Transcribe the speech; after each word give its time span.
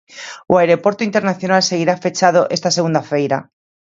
O 0.51 0.53
aeroporto 0.61 1.01
internacional 1.09 1.61
seguirá 1.69 1.95
fechado 2.05 2.41
esta 2.55 2.75
segunda 2.77 3.01
feira. 3.11 3.37